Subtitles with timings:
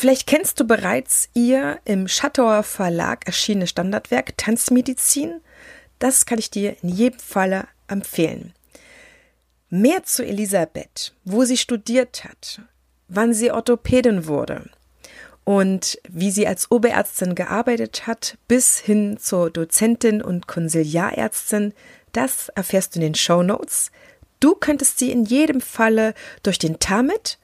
[0.00, 5.42] Vielleicht kennst du bereits ihr im Schattauer Verlag erschienene Standardwerk Tanzmedizin.
[5.98, 8.54] Das kann ich dir in jedem Falle empfehlen.
[9.68, 12.62] Mehr zu Elisabeth, wo sie studiert hat,
[13.08, 14.70] wann sie Orthopädin wurde
[15.44, 21.74] und wie sie als Oberärztin gearbeitet hat, bis hin zur Dozentin und Konsiliarärztin,
[22.12, 23.90] das erfährst du in den Show Notes.
[24.40, 27.36] Du könntest sie in jedem Falle durch den TAMIT,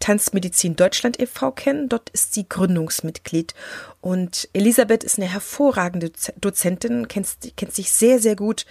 [0.00, 1.52] Tanzmedizin Deutschland e.V.
[1.52, 1.88] kennen.
[1.88, 3.54] Dort ist sie Gründungsmitglied.
[4.00, 8.66] Und Elisabeth ist eine hervorragende Dozentin, kennt, kennt sich sehr, sehr gut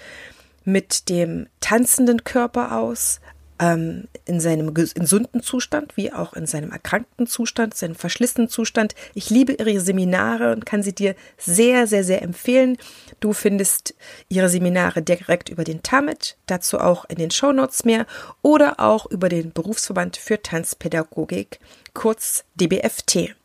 [0.65, 3.21] mit dem tanzenden Körper aus,
[3.59, 8.95] ähm, in seinem gesunden Zustand wie auch in seinem erkrankten Zustand, seinem verschlissenen Zustand.
[9.13, 12.77] Ich liebe ihre Seminare und kann sie dir sehr, sehr, sehr empfehlen.
[13.19, 13.95] Du findest
[14.29, 18.05] ihre Seminare direkt über den TAMIT, dazu auch in den Shownotes mehr
[18.41, 21.59] oder auch über den Berufsverband für Tanzpädagogik,
[21.93, 23.35] kurz DBFT.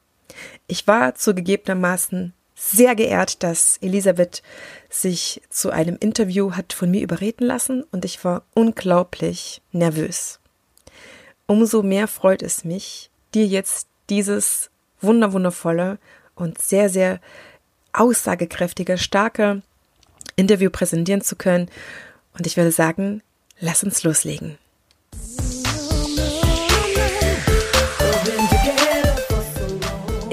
[0.67, 4.43] Ich war zugegebenermaßen sehr geehrt, dass Elisabeth
[4.89, 10.39] sich zu einem Interview hat von mir überreden lassen und ich war unglaublich nervös.
[11.47, 15.99] Umso mehr freut es mich, dir jetzt dieses wunderwundervolle
[16.35, 17.21] und sehr, sehr
[17.93, 19.63] aussagekräftige, starke
[20.37, 21.71] Interview präsentieren zu können.
[22.37, 23.23] Und ich würde sagen,
[23.61, 24.59] lass uns loslegen.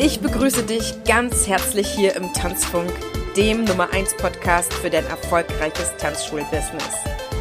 [0.03, 2.91] Ich begrüße dich ganz herzlich hier im Tanzfunk,
[3.37, 6.95] dem Nummer 1 Podcast für dein erfolgreiches Tanzschulbusiness.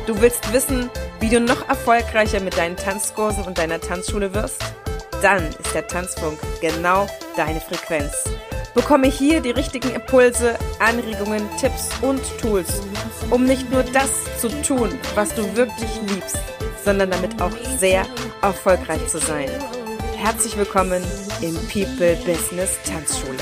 [0.07, 4.63] Du willst wissen, wie du noch erfolgreicher mit deinen Tanzkursen und deiner Tanzschule wirst?
[5.23, 8.13] Dann ist der Tanzfunk genau deine Frequenz.
[8.75, 12.83] Bekomme hier die richtigen Impulse, Anregungen, Tipps und Tools,
[13.31, 16.37] um nicht nur das zu tun, was du wirklich liebst,
[16.85, 18.05] sondern damit auch sehr
[18.43, 19.49] erfolgreich zu sein.
[20.23, 21.03] Herzlich willkommen
[21.41, 23.39] im People Business Tanzschule.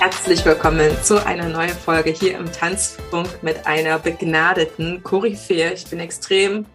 [0.00, 5.74] Herzlich willkommen zu einer neuen Folge hier im Tanzfunk mit einer begnadeten Koryphäe.
[5.74, 6.66] Ich bin extrem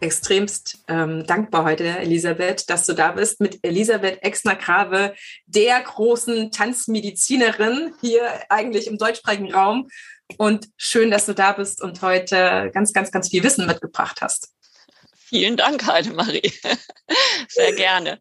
[0.00, 5.14] extremst ähm, dankbar heute, Elisabeth, dass du da bist mit Elisabeth Exner-Grave,
[5.46, 9.88] der großen Tanzmedizinerin hier eigentlich im deutschsprachigen Raum.
[10.38, 14.52] Und schön, dass du da bist und heute ganz, ganz, ganz viel Wissen mitgebracht hast.
[15.16, 16.52] Vielen Dank, Heidemarie.
[17.48, 18.20] Sehr gerne.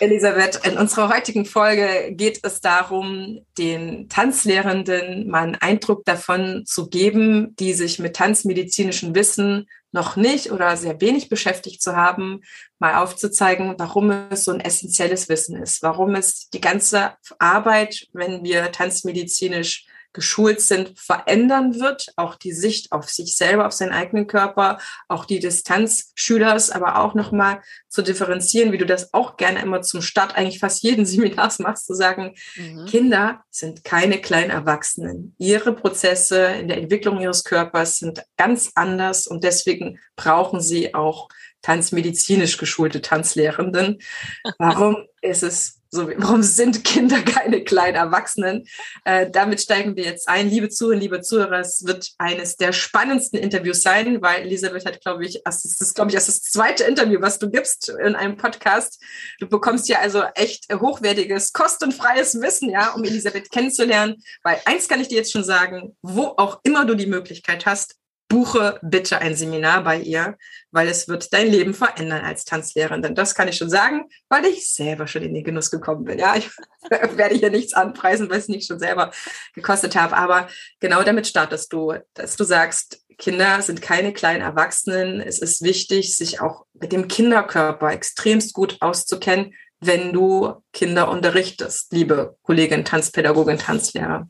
[0.00, 6.88] Elisabeth, in unserer heutigen Folge geht es darum, den Tanzlehrenden mal einen Eindruck davon zu
[6.88, 12.42] geben, die sich mit tanzmedizinischem Wissen noch nicht oder sehr wenig beschäftigt zu haben,
[12.78, 18.44] mal aufzuzeigen, warum es so ein essentielles Wissen ist, warum es die ganze Arbeit, wenn
[18.44, 22.08] wir tanzmedizinisch geschult sind, verändern wird.
[22.16, 26.98] Auch die Sicht auf sich selber, auf seinen eigenen Körper, auch die Distanz Schülers, aber
[26.98, 31.06] auch nochmal zu differenzieren, wie du das auch gerne immer zum Start eigentlich fast jeden
[31.06, 32.86] Seminars machst, zu sagen, mhm.
[32.86, 35.34] Kinder sind keine kleinen Erwachsenen.
[35.38, 41.28] Ihre Prozesse in der Entwicklung ihres Körpers sind ganz anders und deswegen brauchen sie auch
[41.62, 43.98] tanzmedizinisch geschulte Tanzlehrenden.
[44.58, 48.66] Warum ist es so, warum sind Kinder keine kleinen Erwachsenen?
[49.04, 50.50] Äh, damit steigen wir jetzt ein.
[50.50, 55.24] Liebe Zuhörer, liebe Zuhörer, es wird eines der spannendsten Interviews sein, weil Elisabeth hat, glaube
[55.24, 58.36] ich, das ist, glaube ich, das, ist das zweite Interview, was du gibst in einem
[58.36, 59.02] Podcast.
[59.40, 64.16] Du bekommst ja also echt hochwertiges, kostenfreies Wissen, ja, um Elisabeth kennenzulernen.
[64.42, 67.97] Weil eins kann ich dir jetzt schon sagen, wo auch immer du die Möglichkeit hast,
[68.28, 70.36] buche bitte ein Seminar bei ihr,
[70.70, 73.02] weil es wird dein Leben verändern als Tanzlehrerin.
[73.02, 76.18] Denn das kann ich schon sagen, weil ich selber schon in den Genuss gekommen bin.
[76.18, 76.50] Ja, ich
[76.90, 79.10] werde hier nichts anpreisen, weil ich es nicht schon selber
[79.54, 80.16] gekostet habe.
[80.16, 85.20] Aber genau damit startest du, dass du sagst, Kinder sind keine kleinen Erwachsenen.
[85.20, 91.92] Es ist wichtig, sich auch mit dem Kinderkörper extremst gut auszukennen, wenn du Kinder unterrichtest,
[91.92, 94.28] liebe Kollegin, Tanzpädagogin, Tanzlehrer.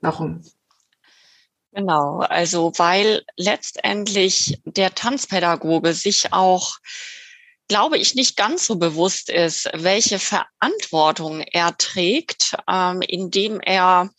[0.00, 0.42] Warum?
[1.72, 6.78] Genau, also weil letztendlich der Tanzpädagoge sich auch,
[7.68, 14.10] glaube ich, nicht ganz so bewusst ist, welche Verantwortung er trägt, ähm, indem er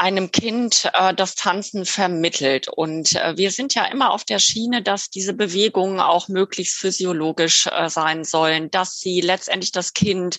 [0.00, 2.68] einem Kind äh, das Tanzen vermittelt.
[2.68, 7.66] Und äh, wir sind ja immer auf der Schiene, dass diese Bewegungen auch möglichst physiologisch
[7.66, 10.38] äh, sein sollen, dass sie letztendlich das Kind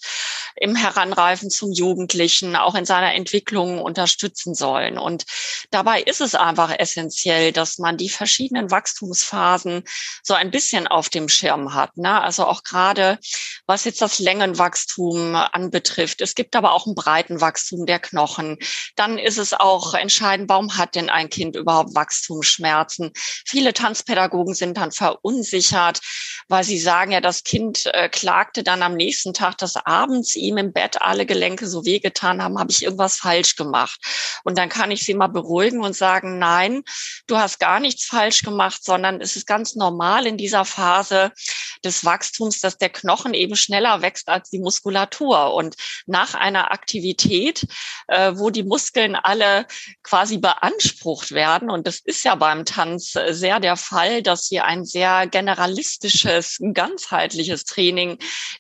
[0.56, 4.98] im Heranreifen zum Jugendlichen auch in seiner Entwicklung unterstützen sollen.
[4.98, 5.26] Und
[5.70, 9.84] dabei ist es einfach essentiell, dass man die verschiedenen Wachstumsphasen
[10.24, 11.98] so ein bisschen auf dem Schirm hat.
[11.98, 12.20] Ne?
[12.20, 13.20] Also auch gerade
[13.68, 16.22] was jetzt das Längenwachstum anbetrifft.
[16.22, 18.58] Es gibt aber auch ein Breitenwachstum der Knochen.
[18.96, 23.12] Dann ist es muss auch entscheiden, warum hat denn ein Kind überhaupt Wachstumsschmerzen?
[23.46, 26.00] Viele Tanzpädagogen sind dann verunsichert,
[26.48, 30.58] weil sie sagen, ja, das Kind äh, klagte dann am nächsten Tag, dass abends ihm
[30.58, 34.00] im Bett alle Gelenke so wehgetan haben, habe ich irgendwas falsch gemacht.
[34.44, 36.84] Und dann kann ich sie mal beruhigen und sagen, nein,
[37.28, 41.32] du hast gar nichts falsch gemacht, sondern es ist ganz normal in dieser Phase
[41.84, 45.54] des Wachstums, dass der Knochen eben schneller wächst als die Muskulatur.
[45.54, 45.76] Und
[46.06, 47.66] nach einer Aktivität,
[48.08, 49.41] äh, wo die Muskeln alle
[50.04, 54.86] quasi beansprucht werden, und das ist ja beim Tanz sehr der Fall, dass wir ein
[54.86, 58.18] sehr generalistisches, ganzheitliches Training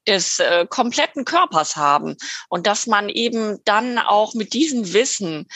[0.07, 2.16] des äh, kompletten Körpers haben.
[2.50, 5.48] Und dass man eben dann auch mit diesem Wissen,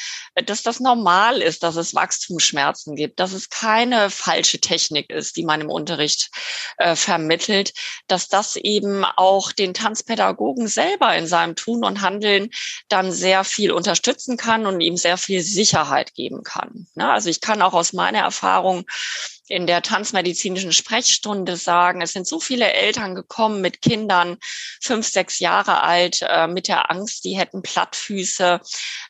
[0.45, 5.44] dass das normal ist, dass es Wachstumsschmerzen gibt, dass es keine falsche Technik ist, die
[5.44, 6.30] man im Unterricht
[6.78, 7.74] äh, vermittelt,
[8.07, 12.50] dass das eben auch den Tanzpädagogen selber in seinem Tun und Handeln
[12.89, 16.88] dann sehr viel unterstützen kann und ihm sehr viel Sicherheit geben kann.
[16.95, 17.09] Ne?
[17.09, 18.85] Also ich kann auch aus meiner Erfahrung
[19.47, 24.38] in der tanzmedizinischen Sprechstunde sagen, es sind so viele Eltern gekommen mit Kindern,
[24.81, 28.59] fünf, sechs Jahre alt, äh, mit der Angst, die hätten Plattfüße,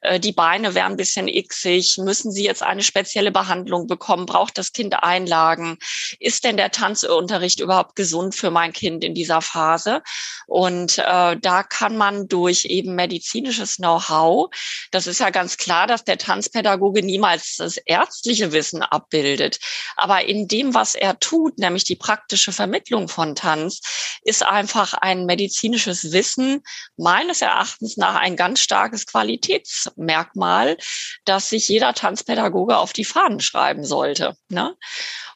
[0.02, 4.58] äh, die Beine wären ein bisschen xig, müssen sie jetzt eine spezielle Behandlung bekommen, braucht
[4.58, 5.78] das Kind Einlagen,
[6.20, 10.02] ist denn der Tanzunterricht überhaupt gesund für mein Kind in dieser Phase?
[10.48, 14.54] Und äh, da kann man durch eben medizinisches Know-how,
[14.92, 19.60] das ist ja ganz klar, dass der Tanzpädagoge niemals das ärztliche Wissen abbildet,
[19.96, 23.82] aber in dem, was er tut, nämlich die praktische Vermittlung von Tanz,
[24.24, 26.64] ist einfach ein medizinisches Wissen
[26.98, 30.78] meines Erachtens nach ein ganz starkes Qualitätsmerkmal,
[31.26, 34.36] das sich jeder Tanzpädagoge auf die Fahnen schreiben sollte.
[34.50, 34.76] Ne?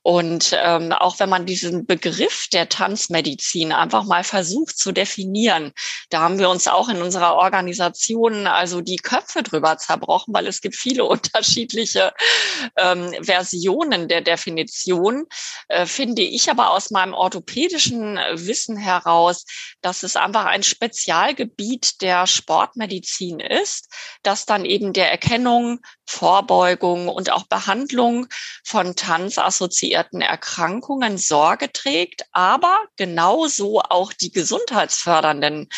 [0.01, 5.74] Und ähm, auch wenn man diesen Begriff der Tanzmedizin einfach mal versucht zu definieren,
[6.09, 10.62] da haben wir uns auch in unserer Organisation also die Köpfe drüber zerbrochen, weil es
[10.62, 12.13] gibt viele unterschiedliche
[12.77, 14.69] ähm, Versionen der Definition,
[15.68, 19.46] äh, finde ich aber aus meinem orthopädischen Wissen heraus,
[19.81, 23.90] dass es einfach ein Spezialgebiet der Sportmedizin ist,
[24.24, 25.80] das dann eben der Erkennung,
[26.10, 28.28] Vorbeugung und auch Behandlung
[28.64, 35.70] von tanzassoziierten Erkrankungen Sorge trägt, aber genauso auch die gesundheitsfördernden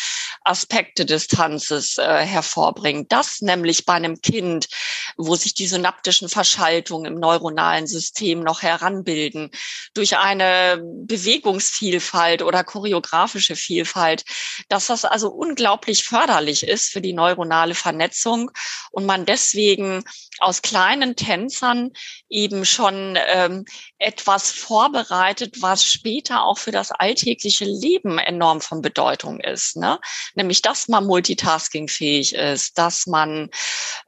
[0.44, 3.12] Aspekte des Tanzes äh, hervorbringt.
[3.12, 4.68] Das nämlich bei einem Kind,
[5.16, 9.50] wo sich die synaptischen Verschaltungen im neuronalen System noch heranbilden,
[9.94, 14.24] durch eine Bewegungsvielfalt oder choreografische Vielfalt,
[14.68, 18.50] dass das also unglaublich förderlich ist für die neuronale Vernetzung
[18.90, 20.04] und man deswegen
[20.38, 21.90] aus kleinen Tänzern
[22.28, 23.64] eben schon ähm,
[23.98, 29.76] etwas vorbereitet, was später auch für das alltägliche Leben enorm von Bedeutung ist.
[29.76, 29.98] Ne?
[30.34, 33.50] Nämlich, dass man multitaskingfähig ist, dass man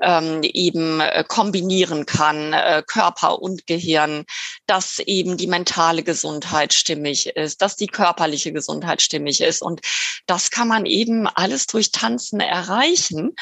[0.00, 4.25] ähm, eben äh, kombinieren kann, äh, Körper und Gehirn,
[4.66, 9.62] dass eben die mentale Gesundheit stimmig ist, dass die körperliche Gesundheit stimmig ist.
[9.62, 9.81] Und
[10.26, 13.34] das kann man eben alles durch Tanzen erreichen.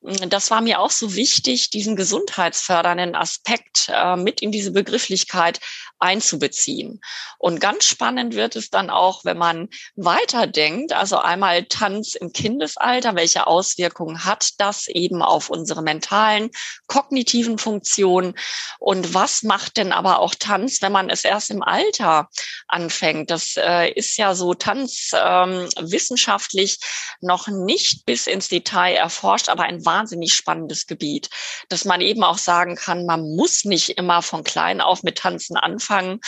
[0.00, 5.58] Das war mir auch so wichtig, diesen gesundheitsfördernden Aspekt äh, mit in diese Begrifflichkeit
[5.98, 7.00] einzubeziehen.
[7.38, 13.16] Und ganz spannend wird es dann auch, wenn man weiterdenkt, also einmal Tanz im Kindesalter,
[13.16, 16.50] welche Auswirkungen hat das eben auf unsere mentalen,
[16.86, 18.34] kognitiven Funktionen
[18.78, 22.28] und was macht denn aber auch Tanz, wenn man es erst im Alter
[22.68, 23.30] anfängt?
[23.30, 26.78] Das äh, ist ja so Tanz ähm, wissenschaftlich
[27.20, 31.28] noch nicht bis ins Detail erforscht, aber ein wahnsinnig spannendes Gebiet,
[31.68, 35.56] dass man eben auch sagen kann, man muss nicht immer von klein auf mit Tanzen
[35.56, 36.20] anfangen anfangen,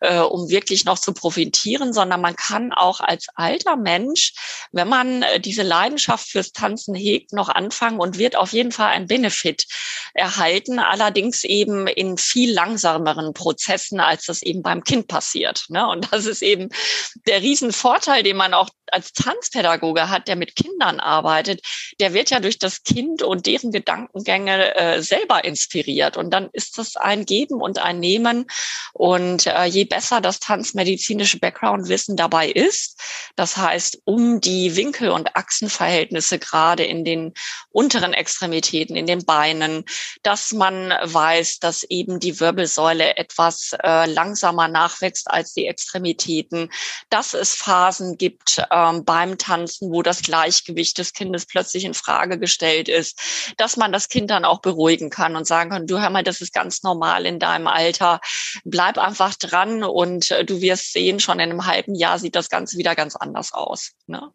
[0.00, 4.32] äh, um wirklich noch zu profitieren, sondern man kann auch als alter Mensch,
[4.72, 8.88] wenn man äh, diese Leidenschaft fürs Tanzen hegt, noch anfangen und wird auf jeden Fall
[8.88, 9.66] ein Benefit
[10.14, 15.64] erhalten, allerdings eben in viel langsameren Prozessen, als das eben beim Kind passiert.
[15.68, 15.86] Ne?
[15.88, 16.68] Und das ist eben
[17.26, 21.62] der Riesenvorteil, den man auch als Tanzpädagoge hat, der mit Kindern arbeitet,
[22.00, 26.16] der wird ja durch das Kind und deren Gedankengänge äh, selber inspiriert.
[26.16, 28.46] Und dann ist das ein Geben und ein Nehmen.
[28.92, 33.00] Und äh, je besser das tanzmedizinische Background-Wissen dabei ist,
[33.36, 37.34] das heißt, um die Winkel- und Achsenverhältnisse gerade in den
[37.70, 39.84] unteren Extremitäten, in den Beinen,
[40.22, 46.70] dass man weiß, dass eben die Wirbelsäule etwas äh, langsamer nachwächst als die Extremitäten,
[47.10, 51.94] dass es Phasen gibt, äh, ähm, beim Tanzen, wo das Gleichgewicht des Kindes plötzlich in
[51.94, 56.00] Frage gestellt ist, dass man das Kind dann auch beruhigen kann und sagen kann, du
[56.00, 58.20] hör mal, das ist ganz normal in deinem Alter,
[58.64, 62.48] bleib einfach dran und äh, du wirst sehen, schon in einem halben Jahr sieht das
[62.48, 63.92] Ganze wieder ganz anders aus.
[64.06, 64.32] Ne?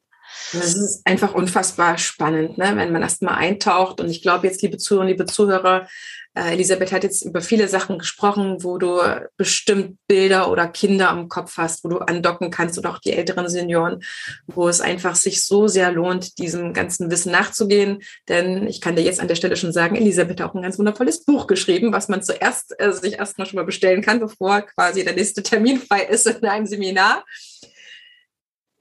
[0.53, 2.73] Das ist einfach unfassbar spannend, ne?
[2.75, 3.99] wenn man erstmal eintaucht.
[3.99, 5.87] Und ich glaube jetzt, liebe Zuhörer, liebe Zuhörer,
[6.35, 8.99] äh, Elisabeth hat jetzt über viele Sachen gesprochen, wo du
[9.37, 13.49] bestimmt Bilder oder Kinder am Kopf hast, wo du andocken kannst oder auch die älteren
[13.49, 14.03] Senioren,
[14.47, 18.01] wo es einfach sich so sehr lohnt, diesem ganzen Wissen nachzugehen.
[18.29, 20.79] Denn ich kann dir jetzt an der Stelle schon sagen, Elisabeth hat auch ein ganz
[20.79, 25.03] wundervolles Buch geschrieben, was man zuerst äh, sich erstmal schon mal bestellen kann, bevor quasi
[25.03, 27.23] der nächste Termin frei ist in einem Seminar.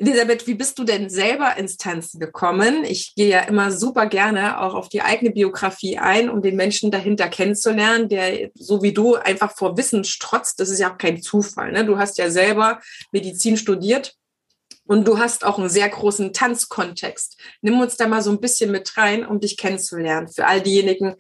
[0.03, 2.83] Elisabeth, wie bist du denn selber ins Tanzen gekommen?
[2.83, 6.91] Ich gehe ja immer super gerne auch auf die eigene Biografie ein, um den Menschen
[6.91, 10.59] dahinter kennenzulernen, der so wie du einfach vor Wissen strotzt.
[10.59, 11.71] Das ist ja auch kein Zufall.
[11.71, 11.85] Ne?
[11.85, 12.81] Du hast ja selber
[13.13, 14.17] Medizin studiert
[14.87, 17.39] und du hast auch einen sehr großen Tanzkontext.
[17.61, 20.27] Nimm uns da mal so ein bisschen mit rein, um dich kennenzulernen.
[20.27, 21.15] Für all diejenigen,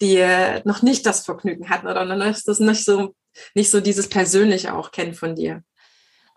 [0.00, 0.24] die
[0.62, 3.16] noch nicht das Vergnügen hatten oder noch das nicht so,
[3.54, 5.64] nicht so dieses Persönliche auch kennen von dir.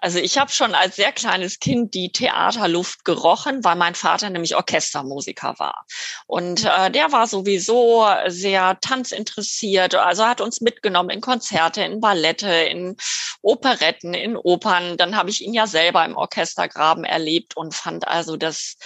[0.02, 4.56] Also ich habe schon als sehr kleines Kind die Theaterluft gerochen, weil mein Vater nämlich
[4.56, 5.86] Orchestermusiker war.
[6.26, 12.50] Und äh, der war sowieso sehr tanzinteressiert, also hat uns mitgenommen in Konzerte, in Ballette,
[12.50, 12.98] in
[13.44, 14.98] Operetten, in Opern.
[14.98, 18.78] Dann habe ich ihn ja selber im Orchestergraben erlebt und fand also das,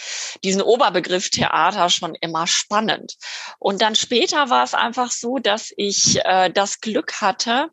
[0.44, 3.16] diesen Oberbegriff Theater schon immer spannend.
[3.58, 7.70] Und dann später war es einfach so, dass ich äh, das Glück hatte,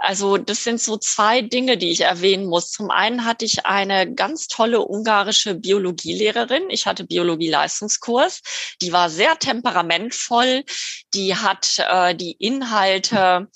[0.00, 2.69] also das sind so zwei Dinge, die ich erwähnen muss.
[2.70, 6.70] Zum einen hatte ich eine ganz tolle ungarische Biologielehrerin.
[6.70, 8.42] Ich hatte Biologie-Leistungskurs.
[8.80, 10.64] Die war sehr temperamentvoll.
[11.12, 13.48] Die hat äh, die Inhalte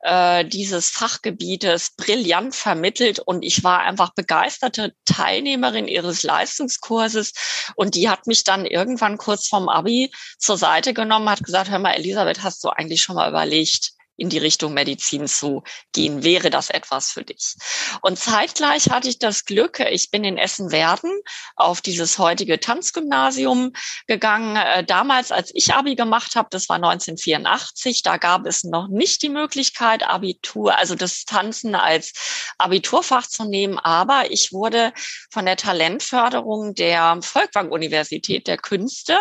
[0.00, 7.32] äh, dieses Fachgebietes brillant vermittelt und ich war einfach begeisterte Teilnehmerin ihres Leistungskurses.
[7.74, 11.78] Und die hat mich dann irgendwann kurz vorm Abi zur Seite genommen, hat gesagt, hör
[11.78, 16.24] mal, Elisabeth, hast du eigentlich schon mal überlegt, in die Richtung Medizin zu gehen.
[16.24, 17.54] Wäre das etwas für dich?
[18.02, 21.10] Und zeitgleich hatte ich das Glück, ich bin in Essen-Werden
[21.56, 23.72] auf dieses heutige Tanzgymnasium
[24.06, 24.56] gegangen.
[24.56, 29.22] Äh, damals, als ich Abi gemacht habe, das war 1984, da gab es noch nicht
[29.22, 32.12] die Möglichkeit, Abitur, also das Tanzen als
[32.58, 33.78] Abiturfach zu nehmen.
[33.78, 34.92] Aber ich wurde
[35.30, 39.16] von der Talentförderung der Volkwang-Universität der Künste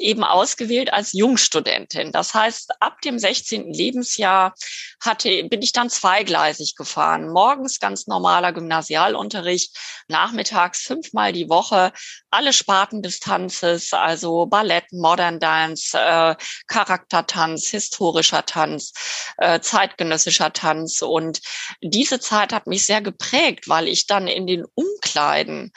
[0.00, 2.12] eben ausgewählt als Jungstudentin.
[2.12, 3.72] Das heißt, ab dem 16.
[3.72, 4.54] Lebensjahr
[5.00, 7.28] hatte, bin ich dann zweigleisig gefahren.
[7.28, 9.76] Morgens ganz normaler Gymnasialunterricht,
[10.08, 11.92] nachmittags fünfmal die Woche
[12.30, 18.92] alle Sparten des Tanzes, also Ballett, Modern Dance, äh, Charaktertanz, historischer Tanz,
[19.38, 21.02] äh, zeitgenössischer Tanz.
[21.02, 21.40] Und
[21.82, 25.72] diese Zeit hat mich sehr geprägt, weil ich dann in den Umkleiden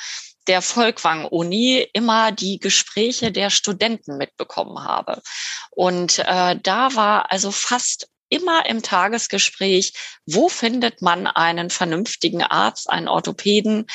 [0.48, 5.22] der Volkwang-Uni immer die Gespräche der Studenten mitbekommen habe.
[5.72, 9.94] Und äh, da war also fast immer im Tagesgespräch,
[10.26, 13.86] wo findet man einen vernünftigen Arzt, einen Orthopäden,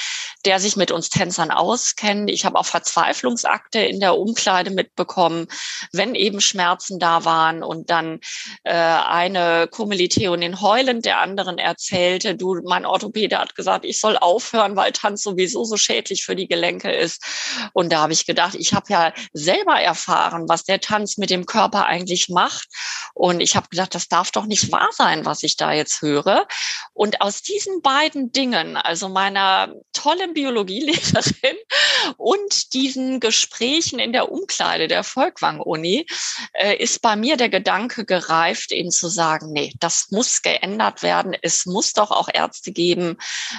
[0.45, 2.31] der sich mit uns Tänzern auskennt.
[2.31, 5.49] Ich habe auch Verzweiflungsakte in der Umkleide mitbekommen,
[5.93, 8.21] wenn eben Schmerzen da waren und dann
[8.63, 14.77] äh, eine Kommilitonin heulend der anderen erzählte, du, mein Orthopäde hat gesagt, ich soll aufhören,
[14.77, 17.23] weil Tanz sowieso so schädlich für die Gelenke ist.
[17.73, 21.47] Und da habe ich gedacht, ich habe ja selber erfahren, was der Tanz mit dem
[21.47, 22.69] Körper eigentlich macht.
[23.15, 26.03] Und ich habe gedacht, das darf darf doch nicht wahr sein, was ich da jetzt
[26.03, 26.47] höre.
[26.93, 31.57] Und aus diesen beiden Dingen, also meiner tollen Biologielehrerin
[32.17, 36.07] und diesen Gesprächen in der Umkleide der Volkwang-Uni,
[36.55, 41.37] äh, ist bei mir der Gedanke gereift, eben zu sagen, nee, das muss geändert werden.
[41.41, 43.17] Es muss doch auch Ärzte geben,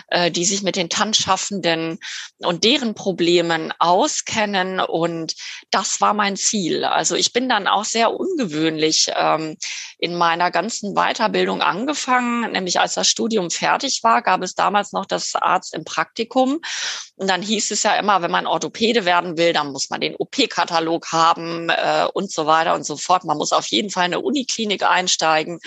[0.10, 2.00] äh, die sich mit den Tanzschaffenden
[2.40, 4.80] und deren Problemen auskennen.
[4.80, 5.36] Und
[5.72, 6.86] das war mein Ziel.
[6.86, 9.58] Also ich bin dann auch sehr ungewöhnlich ähm,
[9.98, 15.06] in meiner ganzen Weiterbildung angefangen, nämlich als das Studium fertig war, gab es damals noch
[15.06, 16.60] das Arzt im Praktikum.
[17.16, 20.16] Und dann hieß es ja immer, wenn man Orthopäde werden will, dann muss man den
[20.18, 23.24] OP-Katalog haben äh, und so weiter und so fort.
[23.24, 25.60] Man muss auf jeden Fall in eine Uniklinik einsteigen.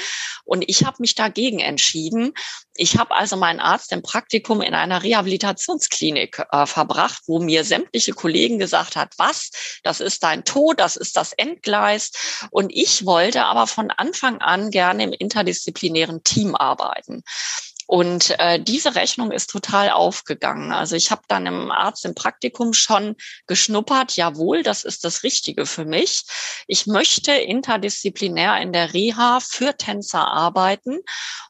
[0.44, 2.34] Und ich habe mich dagegen entschieden.
[2.74, 8.12] Ich habe also meinen Arzt im Praktikum in einer Rehabilitationsklinik äh, verbracht, wo mir sämtliche
[8.12, 9.50] Kollegen gesagt hat, was,
[9.82, 12.12] das ist dein Tod, das ist das Endgleis.
[12.50, 17.22] Und ich wollte aber von Anfang an gerne im interdisziplinären Team arbeiten.
[17.86, 20.72] Und äh, diese Rechnung ist total aufgegangen.
[20.72, 25.66] Also ich habe dann im Arzt im Praktikum schon geschnuppert, jawohl, das ist das Richtige
[25.66, 26.22] für mich.
[26.66, 31.00] Ich möchte interdisziplinär in der Reha für Tänzer arbeiten.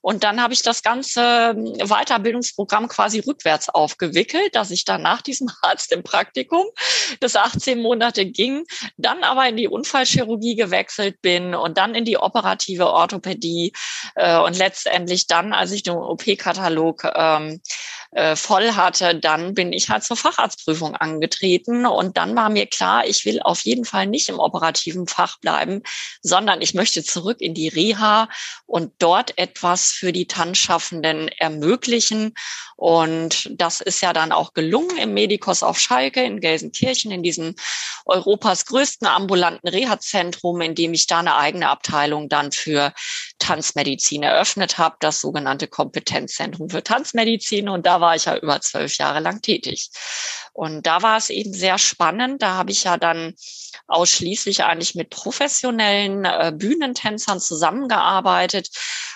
[0.01, 5.23] Und dann habe ich das ganze ähm, Weiterbildungsprogramm quasi rückwärts aufgewickelt, dass ich dann nach
[5.23, 6.67] diesem Arzt im Praktikum,
[7.21, 8.65] das 18 Monate ging,
[8.97, 13.73] dann aber in die Unfallchirurgie gewechselt bin und dann in die operative Orthopädie
[14.15, 17.61] äh, und letztendlich dann, als ich den OP OP-Katalog ähm,
[18.13, 21.87] äh, voll hatte, dann bin ich halt zur Facharztprüfung angetreten.
[21.87, 25.83] Und dann war mir klar, ich will auf jeden Fall nicht im operativen Fach bleiben,
[26.21, 28.29] sondern ich möchte zurück in die Reha
[28.67, 32.35] und dort etwas für die Tanzschaffenden ermöglichen.
[32.77, 37.55] Und das ist ja dann auch gelungen im Medikos auf Schalke in Gelsenkirchen, in diesem
[38.05, 42.93] Europas größten ambulanten Reha-Zentrum, in dem ich da eine eigene Abteilung dann für
[43.43, 47.69] Tanzmedizin eröffnet habe, das sogenannte Kompetenzzentrum für Tanzmedizin.
[47.69, 49.91] Und da war ich ja über zwölf Jahre lang tätig.
[50.53, 52.41] Und da war es eben sehr spannend.
[52.41, 53.35] Da habe ich ja dann
[53.89, 58.71] ausschließlich eigentlich mit professionellen äh, Bühnentänzern zusammengearbeitet.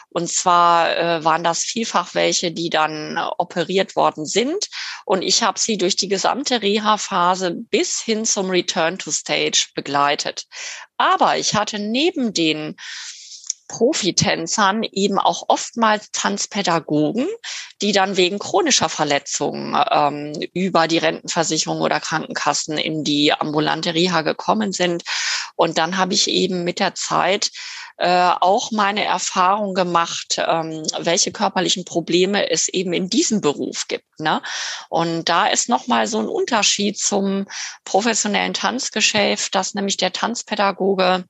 [0.09, 4.69] Und zwar äh, waren das vielfach welche, die dann äh, operiert worden sind.
[5.05, 10.47] Und ich habe sie durch die gesamte Reha-Phase bis hin zum Return to Stage begleitet.
[10.97, 12.77] Aber ich hatte neben den
[13.69, 17.27] Profitänzern eben auch oftmals Tanzpädagogen,
[17.83, 24.23] die dann wegen chronischer Verletzungen ähm, über die Rentenversicherung oder Krankenkassen in die ambulante Reha
[24.23, 25.03] gekommen sind.
[25.57, 27.51] Und dann habe ich eben mit der Zeit
[27.99, 34.21] äh, auch meine Erfahrung gemacht, ähm, welche körperlichen Probleme es eben in diesem Beruf gibt.
[34.21, 34.43] Ne?
[34.91, 37.47] Und da ist nochmal so ein Unterschied zum
[37.85, 41.25] professionellen Tanzgeschäft, dass nämlich der Tanzpädagoge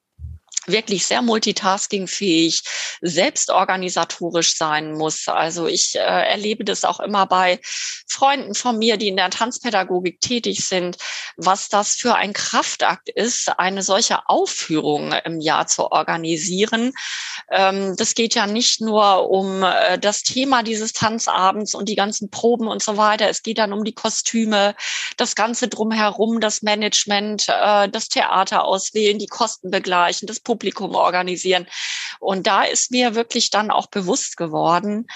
[0.67, 2.63] wirklich sehr multitaskingfähig,
[3.01, 5.29] selbstorganisatorisch sein muss.
[5.29, 7.61] Also ich äh, erlebe das auch immer bei
[8.09, 10.97] Freunden von mir, die in der Tanzpädagogik tätig sind,
[11.37, 16.93] was das für ein Kraftakt ist, eine solche Aufführung im Jahr zu organisieren.
[17.51, 22.31] Ähm, das geht ja nicht nur um äh, das Thema dieses Tanzabends und die ganzen
[22.31, 23.29] Proben und so weiter.
[23.29, 24.75] Es geht dann um die Kostüme,
[25.17, 30.95] das Ganze drumherum, das Management, äh, das Theater auswählen, die Kosten begleichen, das Publikum Publikum
[30.95, 31.67] organisieren.
[32.19, 35.07] Und da ist mir wirklich dann auch bewusst geworden,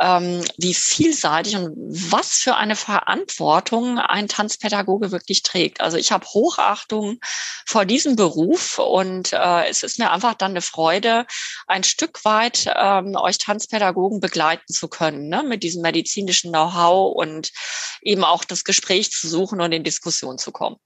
[0.00, 1.74] ähm, wie vielseitig und
[2.10, 5.80] was für eine Verantwortung ein Tanzpädagoge wirklich trägt.
[5.80, 7.18] Also ich habe Hochachtung
[7.66, 11.26] vor diesem Beruf und äh, es ist mir einfach dann eine Freude,
[11.66, 17.52] ein Stück weit ähm, euch Tanzpädagogen begleiten zu können, ne, mit diesem medizinischen Know-how und
[18.02, 20.76] eben auch das Gespräch zu suchen und in Diskussion zu kommen.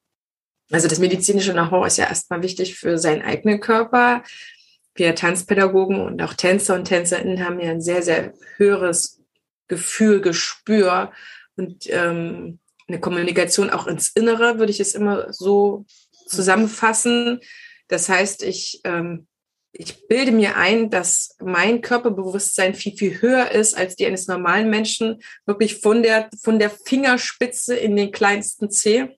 [0.71, 4.23] Also das medizinische Know-how ist ja erstmal wichtig für seinen eigenen Körper.
[4.95, 9.21] Wir Tanzpädagogen und auch Tänzer und Tänzerinnen haben ja ein sehr, sehr höheres
[9.69, 11.13] Gefühl, Gespür
[11.57, 15.87] und ähm, eine Kommunikation auch ins Innere, würde ich es immer so
[16.27, 17.41] zusammenfassen.
[17.89, 19.27] Das heißt, ich, ähm,
[19.73, 24.71] ich bilde mir ein, dass mein Körperbewusstsein viel, viel höher ist als die eines normalen
[24.71, 29.17] Menschen, wirklich von der, von der Fingerspitze in den kleinsten Zeh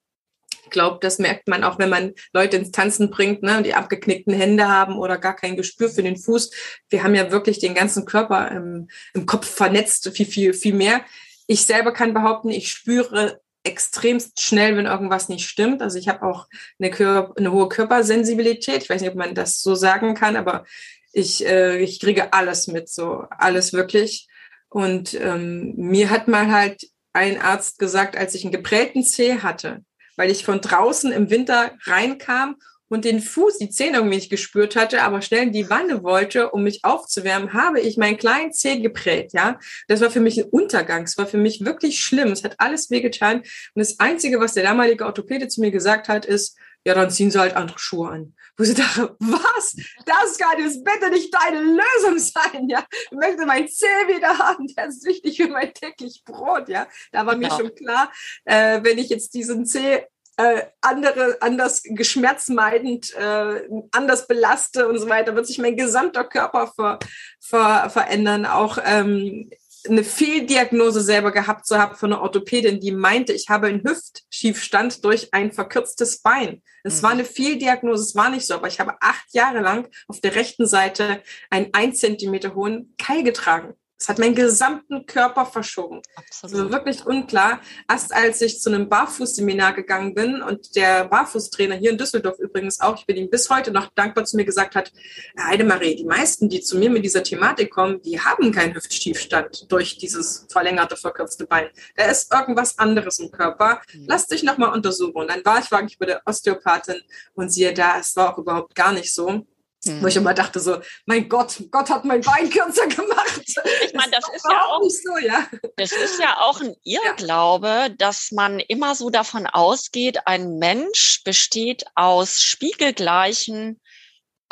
[0.73, 4.69] glaube, das merkt man auch, wenn man Leute ins Tanzen bringt, ne, die abgeknickten Hände
[4.69, 6.51] haben oder gar kein Gespür für den Fuß.
[6.89, 11.03] Wir haben ja wirklich den ganzen Körper im, im Kopf vernetzt, viel, viel, viel mehr.
[11.47, 15.83] Ich selber kann behaupten, ich spüre extremst schnell, wenn irgendwas nicht stimmt.
[15.83, 18.83] Also ich habe auch eine, Kör eine hohe Körpersensibilität.
[18.83, 20.65] Ich weiß nicht, ob man das so sagen kann, aber
[21.13, 24.27] ich, äh, ich kriege alles mit, so alles wirklich.
[24.69, 29.85] Und ähm, mir hat mal halt ein Arzt gesagt, als ich einen geprellten Zeh hatte,
[30.23, 32.55] weil ich von draußen im Winter reinkam
[32.87, 36.53] und den Fuß, die Zähne irgendwie nicht gespürt hatte, aber schnell in die Wanne wollte,
[36.53, 39.59] um mich aufzuwärmen, habe ich meinen kleinen Zeh geprellt, ja.
[39.89, 41.03] Das war für mich ein Untergang.
[41.03, 42.31] Es war für mich wirklich schlimm.
[42.31, 43.39] Es hat alles wehgetan.
[43.39, 47.33] Und das Einzige, was der damalige Orthopäde zu mir gesagt hat, ist, ja, dann ziehen
[47.33, 48.35] Sie halt andere Schuhe an.
[48.57, 49.75] Wo ich dachte, was?
[50.07, 52.85] Das kann jetzt bitte nicht deine Lösung sein, ja.
[53.11, 56.87] Ich möchte mein Zeh wieder haben, das ist wichtig für mein täglich Brot, ja.
[57.11, 57.57] Da war mir ja.
[57.57, 58.13] schon klar,
[58.45, 60.05] äh, wenn ich jetzt diesen Zeh
[60.37, 66.73] äh, andere, anders geschmerzmeidend, äh, anders belaste und so weiter, wird sich mein gesamter Körper
[66.75, 66.99] ver,
[67.41, 68.47] ver, verändern.
[68.47, 69.51] Auch ähm,
[69.89, 75.05] eine Fehldiagnose selber gehabt zu haben von einer Orthopädin, die meinte, ich habe einen Hüftschiefstand
[75.05, 76.63] durch ein verkürztes Bein.
[76.85, 77.03] Es mhm.
[77.03, 80.35] war eine Fehldiagnose, es war nicht so, aber ich habe acht Jahre lang auf der
[80.35, 83.75] rechten Seite einen ein Zentimeter hohen Keil getragen.
[84.03, 86.03] Es hat meinen gesamten Körper verschoben.
[86.17, 86.57] Absolut.
[86.57, 87.61] Also wirklich unklar.
[87.89, 92.81] Erst als ich zu einem Barfußseminar gegangen bin und der Barfußtrainer hier in Düsseldorf übrigens
[92.81, 94.93] auch, ich bin ihm bis heute noch dankbar zu mir gesagt hat,
[95.39, 99.99] Heidemarie, die meisten, die zu mir mit dieser Thematik kommen, die haben keinen Hüftstiefstand durch
[99.99, 101.69] dieses verlängerte, verkürzte Bein.
[101.95, 103.83] Da ist irgendwas anderes im Körper.
[103.93, 104.07] Mhm.
[104.09, 105.15] Lass dich nochmal untersuchen.
[105.15, 107.01] Und dann war ich wirklich bei der Osteopathin
[107.35, 109.47] und siehe da, es war auch überhaupt gar nicht so.
[109.85, 110.01] Hm.
[110.01, 113.43] Wo ich immer dachte so, mein Gott, Gott hat mein Bein kürzer gemacht.
[113.85, 115.47] Ich meine, das, das ist ja auch nicht so, ja.
[115.77, 117.89] Das ist ja auch ein Irrglaube, ja.
[117.89, 123.81] dass man immer so davon ausgeht, ein Mensch besteht aus spiegelgleichen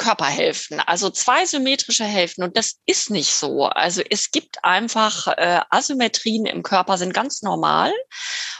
[0.00, 2.42] Körperhälften, also zwei symmetrische Hälften.
[2.42, 3.66] Und das ist nicht so.
[3.66, 7.92] Also es gibt einfach äh, Asymmetrien im Körper sind ganz normal.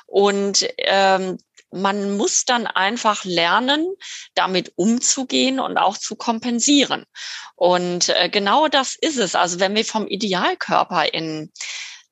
[0.07, 1.39] Und ähm,
[1.73, 3.87] man muss dann einfach lernen,
[4.35, 7.05] damit umzugehen und auch zu kompensieren.
[7.55, 9.35] Und äh, genau das ist es.
[9.35, 11.53] Also wenn wir vom Idealkörper in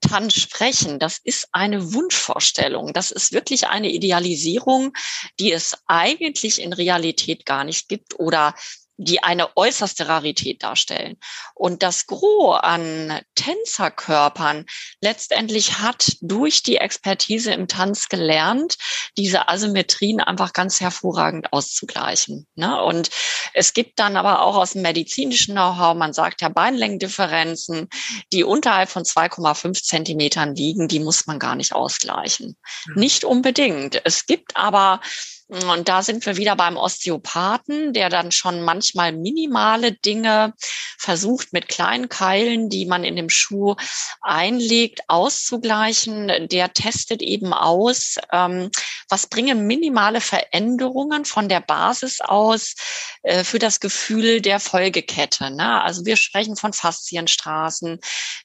[0.01, 2.93] Tanz sprechen, das ist eine Wunschvorstellung.
[2.93, 4.93] Das ist wirklich eine Idealisierung,
[5.41, 8.55] die es eigentlich in Realität gar nicht gibt oder
[8.99, 11.17] die eine äußerste Rarität darstellen.
[11.55, 14.67] Und das Gros an Tänzerkörpern
[15.01, 18.77] letztendlich hat durch die Expertise im Tanz gelernt,
[19.17, 22.47] diese Asymmetrien einfach ganz hervorragend auszugleichen.
[22.57, 22.83] Ne?
[22.83, 23.11] Und
[23.55, 27.89] es gibt dann aber auch aus dem medizinischen Know-how, man sagt ja Beinlängendifferenzen,
[28.33, 32.57] die unterhalb von 2,5 Zentimetern liegen, die muss man gar nicht ausgleichen.
[32.97, 34.01] Nicht unbedingt.
[34.05, 35.01] Es gibt aber
[35.49, 40.53] und da sind wir wieder beim Osteopathen, der dann schon manchmal minimale Dinge
[40.99, 43.75] versucht mit kleinen Keilen, die man in dem Schuh
[44.21, 46.49] einlegt, auszugleichen.
[46.49, 48.71] Der testet eben aus, ähm,
[49.09, 52.75] was bringen minimale Veränderungen von der Basis aus
[53.23, 55.51] äh, für das Gefühl der Folgekette.
[55.51, 55.83] Ne?
[55.83, 58.01] Also wir sprechen von Faszienstraßen,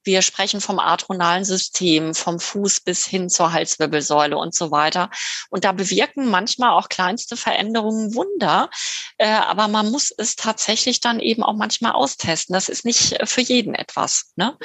[0.05, 5.09] wir sprechen vom arthronalen System, vom Fuß bis hin zur Halswirbelsäule und so weiter.
[5.49, 8.69] Und da bewirken manchmal auch kleinste Veränderungen Wunder.
[9.17, 12.53] Äh, aber man muss es tatsächlich dann eben auch manchmal austesten.
[12.53, 14.31] Das ist nicht für jeden etwas.
[14.35, 14.57] Ne?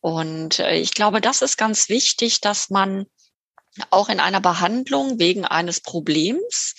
[0.00, 3.06] Und äh, ich glaube, das ist ganz wichtig, dass man
[3.90, 6.74] auch in einer Behandlung wegen eines Problems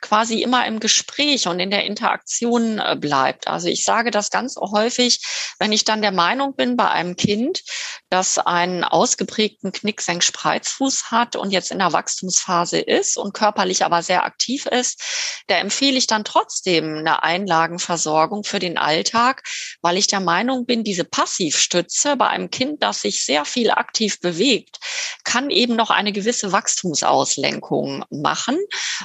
[0.00, 3.48] quasi immer im Gespräch und in der Interaktion äh, bleibt.
[3.48, 5.20] Also ich sage das ganz häufig,
[5.58, 7.62] wenn ich dann der Meinung bin bei einem Kind,
[8.10, 14.24] das einen ausgeprägten Knicksenk-Spreizfuß hat und jetzt in der Wachstumsphase ist und körperlich aber sehr
[14.24, 15.02] aktiv ist,
[15.48, 19.42] da empfehle ich dann trotzdem eine Einlagenversorgung für den Alltag,
[19.82, 24.20] weil ich der Meinung bin, diese Passivstütze bei einem Kind, das sich sehr viel aktiv
[24.20, 24.78] bewegt,
[25.24, 28.58] kann eben noch eine gewisse Wachstumsauslenkung machen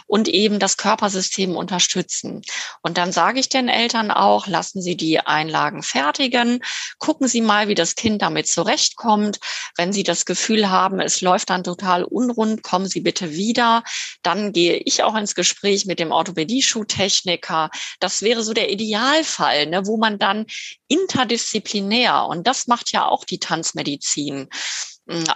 [0.08, 2.42] und eben das Körpersystem unterstützen.
[2.82, 6.62] Und dann sage ich den Eltern auch, lassen Sie die Einlagen fertigen,
[6.98, 9.40] gucken Sie mal, wie das Kind damit zurechtkommt.
[9.78, 13.84] Wenn Sie das Gefühl haben, es läuft dann total unrund, kommen Sie bitte wieder.
[14.24, 17.70] Dann gehe ich auch ins Gespräch mit dem Orthopädie-Schuhtechniker.
[18.02, 20.46] Das wäre so der Idealfall, ne, wo man dann
[20.90, 24.50] interdisziplinär, und das macht ja auch die Tanzmedizin,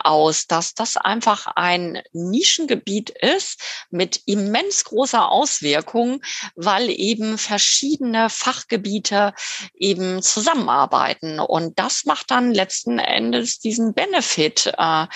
[0.04, 6.22] aus, dass das einfach ein Nischengebiet ist mit immens großer Auswirkung,
[6.56, 9.34] weil eben verschiedene Fachgebiete
[9.74, 11.40] eben zusammenarbeiten.
[11.40, 15.08] Und das macht dann letzten Endes diesen Benefit äh,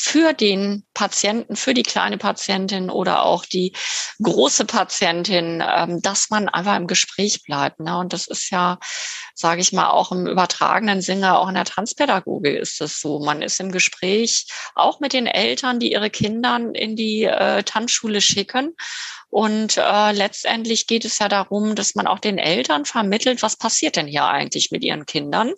[0.00, 3.72] für den Patienten, für die kleine Patientin oder auch die
[4.22, 7.80] große Patientin, ähm, dass man einfach im Gespräch bleibt.
[7.80, 7.98] Ne?
[7.98, 8.78] Und das ist ja,
[9.34, 13.18] sage ich mal, auch im übertragenen Sinne, auch in der Tanzpädagogik ist das so.
[13.18, 18.20] Man ist im Gespräch auch mit den Eltern, die ihre Kinder in die äh, Tanzschule
[18.20, 18.76] schicken.
[19.30, 23.96] Und äh, letztendlich geht es ja darum, dass man auch den Eltern vermittelt, was passiert
[23.96, 25.52] denn hier eigentlich mit ihren Kindern.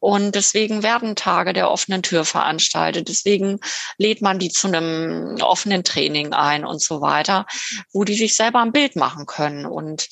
[0.00, 3.08] Und deswegen werden Tage der offenen Tür veranstaltet.
[3.08, 3.60] Deswegen
[3.98, 7.46] lädt man die zu einem offenen Training ein und so weiter,
[7.92, 9.64] wo die sich selber ein Bild machen können.
[9.64, 10.08] Und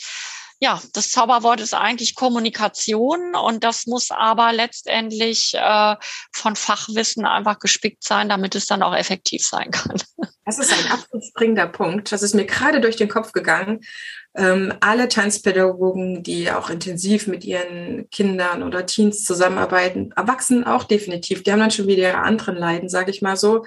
[0.63, 5.97] ja, das Zauberwort ist eigentlich Kommunikation und das muss aber letztendlich äh,
[6.33, 9.97] von Fachwissen einfach gespickt sein, damit es dann auch effektiv sein kann.
[10.45, 12.11] Das ist ein absolut springender Punkt.
[12.11, 13.79] Das ist mir gerade durch den Kopf gegangen.
[14.35, 21.45] Ähm, alle Tanzpädagogen, die auch intensiv mit ihren Kindern oder Teens zusammenarbeiten, Erwachsenen auch definitiv,
[21.45, 23.65] die haben dann schon wieder ihre anderen Leiden, sage ich mal so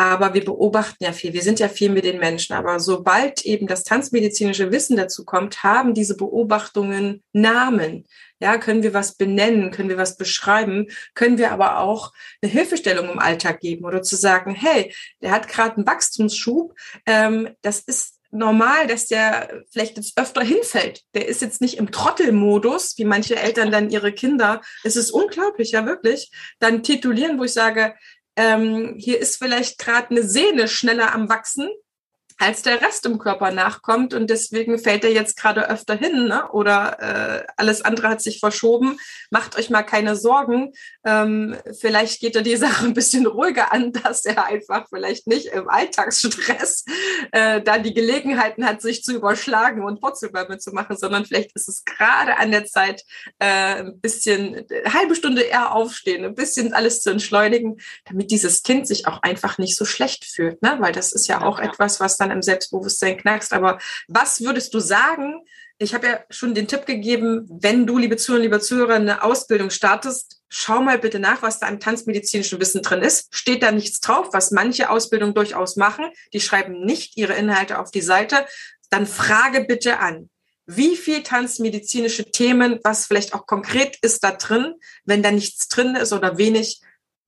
[0.00, 2.54] aber wir beobachten ja viel, wir sind ja viel mit den Menschen.
[2.54, 8.06] Aber sobald eben das tanzmedizinische Wissen dazu kommt, haben diese Beobachtungen Namen.
[8.38, 13.10] Ja, können wir was benennen, können wir was beschreiben, können wir aber auch eine Hilfestellung
[13.10, 18.20] im Alltag geben oder zu sagen, hey, der hat gerade einen Wachstumsschub, ähm, das ist
[18.30, 21.02] normal, dass der vielleicht jetzt öfter hinfällt.
[21.14, 24.62] Der ist jetzt nicht im Trottelmodus, wie manche Eltern dann ihre Kinder.
[24.84, 26.30] Es ist unglaublich, ja wirklich.
[26.58, 27.94] Dann titulieren, wo ich sage,
[28.36, 31.68] ähm, hier ist vielleicht gerade eine Sehne schneller am Wachsen
[32.40, 36.48] als der Rest im Körper nachkommt und deswegen fällt er jetzt gerade öfter hin ne?
[36.52, 38.98] oder äh, alles andere hat sich verschoben.
[39.30, 40.72] Macht euch mal keine Sorgen.
[41.04, 45.48] Ähm, vielleicht geht er die Sache ein bisschen ruhiger an, dass er einfach vielleicht nicht
[45.48, 46.86] im Alltagsstress
[47.32, 51.68] äh, da die Gelegenheiten hat, sich zu überschlagen und Wurzelbäume zu machen, sondern vielleicht ist
[51.68, 53.04] es gerade an der Zeit,
[53.38, 58.62] äh, ein bisschen eine halbe Stunde eher aufstehen, ein bisschen alles zu entschleunigen, damit dieses
[58.62, 60.76] Kind sich auch einfach nicht so schlecht fühlt, ne?
[60.80, 61.66] weil das ist ja auch ja.
[61.66, 63.52] etwas, was dann im Selbstbewusstsein knackst.
[63.52, 65.42] Aber was würdest du sagen,
[65.82, 69.70] ich habe ja schon den Tipp gegeben, wenn du, liebe Zuhörer, liebe Zuhörer, eine Ausbildung
[69.70, 73.34] startest, schau mal bitte nach, was da im tanzmedizinischen Wissen drin ist.
[73.34, 76.04] Steht da nichts drauf, was manche Ausbildungen durchaus machen.
[76.34, 78.44] Die schreiben nicht ihre Inhalte auf die Seite.
[78.90, 80.28] Dann frage bitte an.
[80.66, 85.96] Wie viel tanzmedizinische Themen, was vielleicht auch konkret ist da drin, wenn da nichts drin
[85.96, 86.82] ist oder wenig,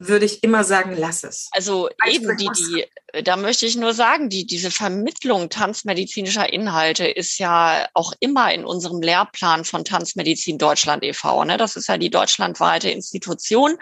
[0.08, 1.48] würde ich immer sagen, lass es.
[1.52, 2.84] Also eben die, die
[3.24, 8.64] da möchte ich nur sagen, die, diese Vermittlung tanzmedizinischer Inhalte ist ja auch immer in
[8.64, 11.44] unserem Lehrplan von Tanzmedizin Deutschland e.V.
[11.44, 11.58] Ne?
[11.58, 13.76] Das ist ja die deutschlandweite Institution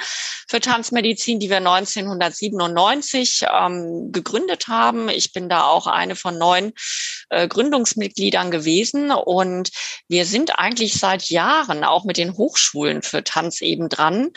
[0.49, 5.09] für Tanzmedizin, die wir 1997 ähm, gegründet haben.
[5.09, 6.73] Ich bin da auch eine von neun
[7.29, 9.71] äh, Gründungsmitgliedern gewesen und
[10.09, 14.31] wir sind eigentlich seit Jahren auch mit den Hochschulen für Tanz eben dran,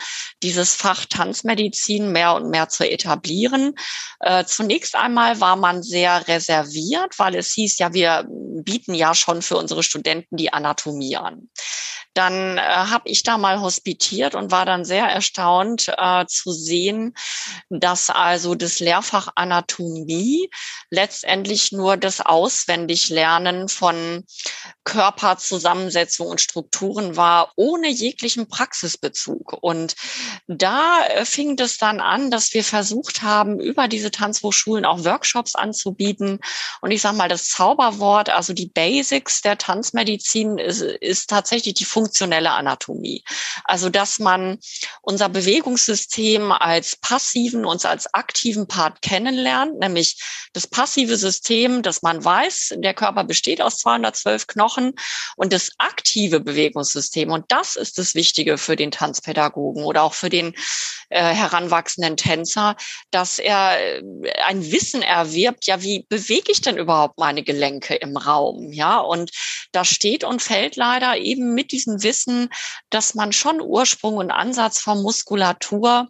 [0.44, 1.73] dieses Fach Tanzmedizin
[2.12, 3.74] mehr und mehr zu etablieren.
[4.20, 9.42] Äh, Zunächst einmal war man sehr reserviert, weil es hieß ja, wir bieten ja schon
[9.42, 11.50] für unsere Studenten die Anatomie an.
[12.14, 17.14] Dann äh, habe ich da mal hospitiert und war dann sehr erstaunt äh, zu sehen,
[17.68, 20.48] dass also das Lehrfach Anatomie
[20.90, 24.24] letztendlich nur das Auswendiglernen von
[24.84, 29.56] Körperzusammensetzung und Strukturen war, ohne jeglichen Praxisbezug.
[29.60, 29.96] Und
[30.46, 35.54] da äh, fing es dann an, dass wir versucht haben, über diese Tanzhochschulen auch Workshops
[35.54, 36.38] anzubieten.
[36.80, 41.84] Und ich sage mal, das Zauberwort, also die Basics der Tanzmedizin ist, ist tatsächlich die
[41.84, 43.24] Funktion funktionelle Anatomie.
[43.64, 44.58] Also, dass man
[45.00, 50.20] unser Bewegungssystem als passiven und als aktiven Part kennenlernt, nämlich
[50.52, 54.92] das passive System, dass man weiß, der Körper besteht aus 212 Knochen
[55.36, 57.30] und das aktive Bewegungssystem.
[57.30, 60.54] Und das ist das Wichtige für den Tanzpädagogen oder auch für den
[61.08, 62.76] äh, heranwachsenden Tänzer,
[63.10, 64.02] dass er äh,
[64.46, 68.72] ein Wissen erwirbt, ja, wie bewege ich denn überhaupt meine Gelenke im Raum?
[68.72, 69.30] Ja, und
[69.72, 72.50] da steht und fällt leider eben mit diesen Wissen,
[72.90, 76.08] dass man schon Ursprung und Ansatz von Muskulatur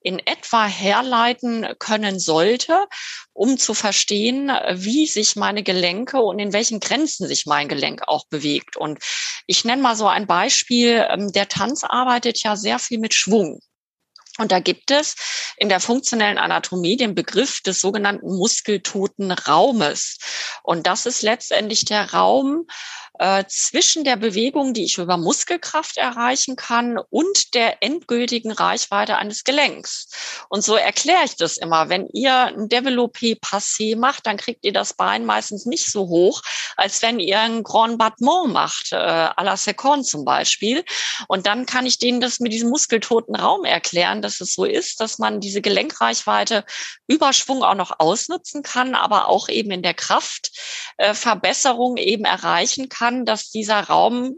[0.00, 2.86] in etwa herleiten können sollte,
[3.32, 8.26] um zu verstehen, wie sich meine Gelenke und in welchen Grenzen sich mein Gelenk auch
[8.28, 8.76] bewegt.
[8.76, 9.00] Und
[9.46, 11.06] ich nenne mal so ein Beispiel.
[11.10, 13.60] Ähm, der Tanz arbeitet ja sehr viel mit Schwung.
[14.38, 15.14] Und da gibt es
[15.56, 20.18] in der funktionellen Anatomie den Begriff des sogenannten muskeltoten Raumes.
[20.62, 22.66] Und das ist letztendlich der Raum,
[23.18, 29.44] äh, zwischen der Bewegung, die ich über Muskelkraft erreichen kann, und der endgültigen Reichweite eines
[29.44, 30.08] Gelenks.
[30.48, 31.88] Und so erkläre ich das immer.
[31.88, 36.42] Wenn ihr ein Developpé Passé macht, dann kriegt ihr das Bein meistens nicht so hoch,
[36.76, 40.84] als wenn ihr ein Grand Battement macht, äh, à la Seconde zum Beispiel.
[41.28, 45.00] Und dann kann ich denen das mit diesem muskeltoten Raum erklären, dass es so ist,
[45.00, 46.64] dass man diese Gelenkreichweite
[47.06, 53.05] Überschwung auch noch ausnutzen kann, aber auch eben in der Kraftverbesserung äh, eben erreichen kann
[53.06, 54.34] kann, dass dieser Raum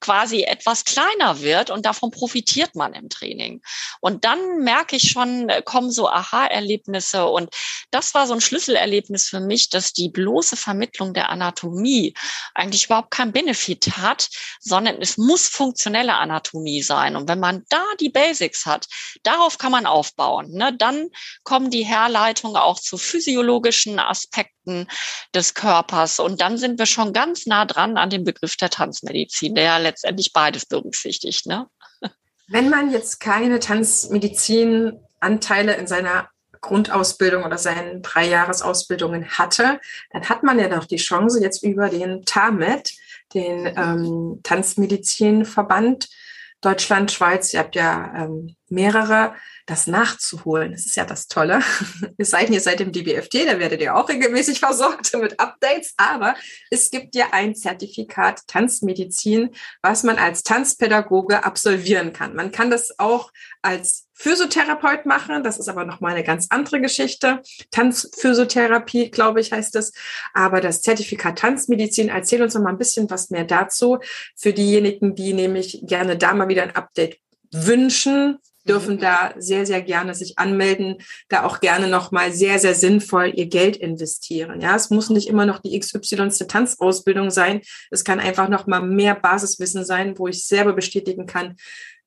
[0.00, 3.62] quasi etwas kleiner wird und davon profitiert man im Training.
[4.00, 7.50] Und dann merke ich schon, äh, kommen so Aha-Erlebnisse und
[7.90, 12.14] das war so ein Schlüsselerlebnis für mich, dass die bloße Vermittlung der Anatomie
[12.54, 14.28] eigentlich überhaupt kein Benefit hat,
[14.60, 17.16] sondern es muss funktionelle Anatomie sein.
[17.16, 18.86] Und wenn man da die Basics hat,
[19.22, 20.50] darauf kann man aufbauen.
[20.52, 20.74] Ne?
[20.76, 21.08] Dann
[21.44, 24.86] kommen die Herleitungen auch zu physiologischen Aspekten
[25.34, 26.20] des Körpers.
[26.20, 30.32] Und dann sind wir schon ganz nah dran an dem Begriff der Tanzmedizin der letztendlich
[30.32, 31.44] beides berücksichtigt.
[31.46, 31.66] Ne?
[32.46, 36.28] Wenn man jetzt keine Tanzmedizin-Anteile in seiner
[36.60, 39.80] Grundausbildung oder seinen Dreijahresausbildungen hatte,
[40.12, 42.90] dann hat man ja noch die Chance, jetzt über den TAMED,
[43.34, 46.08] den ähm, Tanzmedizinverband
[46.60, 49.34] Deutschland, Schweiz, ihr habt ja ähm, mehrere,
[49.66, 50.72] das nachzuholen.
[50.72, 51.60] Das ist ja das Tolle.
[52.16, 55.94] Es sei denn, ihr seid im DBFT, da werdet ihr auch regelmäßig versorgt mit Updates.
[55.96, 56.34] Aber
[56.70, 59.50] es gibt ja ein Zertifikat Tanzmedizin,
[59.82, 62.34] was man als Tanzpädagoge absolvieren kann.
[62.34, 63.30] Man kann das auch
[63.62, 65.44] als Physiotherapeut machen.
[65.44, 67.40] Das ist aber nochmal eine ganz andere Geschichte.
[67.70, 69.92] Tanzphysiotherapie, glaube ich, heißt es.
[70.34, 73.98] Aber das Zertifikat Tanzmedizin, erzähl uns noch mal ein bisschen was mehr dazu.
[74.36, 77.18] Für diejenigen, die nämlich gerne da mal wieder ein Update
[77.52, 79.00] wünschen, dürfen mhm.
[79.00, 80.96] da sehr, sehr gerne sich anmelden,
[81.28, 84.60] da auch gerne nochmal sehr, sehr sinnvoll ihr Geld investieren.
[84.60, 87.62] Ja, es muss nicht immer noch die XY Tanzausbildung sein.
[87.90, 91.56] Es kann einfach nochmal mehr Basiswissen sein, wo ich selber bestätigen kann,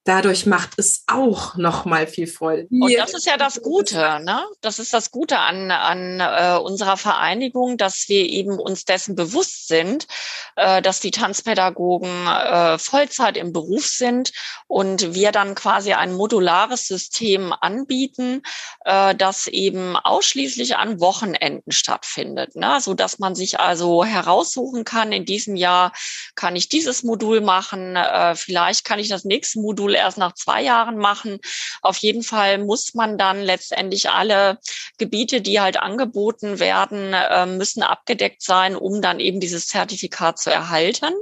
[0.04, 2.68] dadurch macht es auch noch mal viel Freude.
[2.72, 4.46] Und das ist ja das Gute, ne?
[4.62, 9.68] Das ist das Gute an, an äh, unserer Vereinigung, dass wir eben uns dessen bewusst
[9.68, 10.08] sind,
[10.56, 14.32] äh, dass die Tanzpädagogen äh, Vollzeit im Beruf sind
[14.68, 18.42] und wir dann quasi ein modulares System anbieten,
[18.86, 22.80] äh, das eben ausschließlich an Wochenenden stattfindet, ne?
[22.82, 25.94] so dass man sich also heraussuchen kann, in diesem Jahr
[26.36, 30.62] kann ich dieses Modul machen, äh, vielleicht kann ich das nächste Modul erst nach zwei
[30.62, 31.40] Jahren machen.
[31.82, 34.60] Auf jeden Fall muss man dann letztendlich alle
[34.98, 40.52] Gebiete, die halt angeboten werden, äh, müssen abgedeckt sein, um dann eben dieses Zertifikat zu
[40.52, 41.14] erhalten.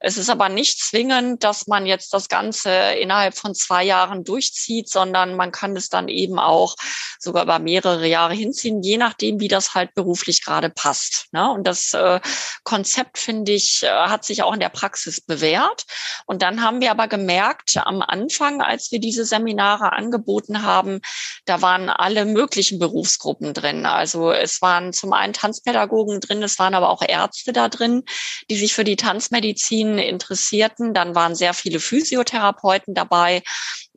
[0.00, 4.88] Es ist aber nicht zwingend, dass man jetzt das Ganze innerhalb von zwei Jahren durchzieht,
[4.88, 6.76] sondern man kann es dann eben auch
[7.18, 11.26] sogar über mehrere Jahre hinziehen, je nachdem, wie das halt beruflich gerade passt.
[11.32, 11.50] Ne?
[11.50, 12.20] Und das äh,
[12.62, 15.84] Konzept, finde ich, äh, hat sich auch in der Praxis bewährt.
[16.26, 21.00] Und dann haben wir aber gemerkt, am Anfang, als wir diese Seminare angeboten haben,
[21.44, 23.86] da waren alle möglichen Berufsgruppen drin.
[23.86, 28.04] Also es waren zum einen Tanzpädagogen drin, es waren aber auch Ärzte da drin,
[28.50, 30.94] die sich für die Tanzmedizin interessierten.
[30.94, 33.42] Dann waren sehr viele Physiotherapeuten dabei.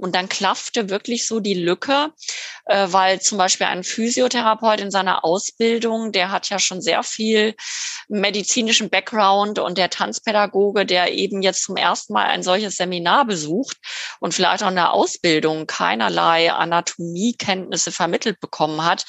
[0.01, 2.11] Und dann klaffte wirklich so die Lücke,
[2.65, 7.55] äh, weil zum Beispiel ein Physiotherapeut in seiner Ausbildung, der hat ja schon sehr viel
[8.09, 13.77] medizinischen Background und der Tanzpädagoge, der eben jetzt zum ersten Mal ein solches Seminar besucht
[14.19, 19.05] und vielleicht auch in der Ausbildung keinerlei Anatomiekenntnisse vermittelt bekommen hat,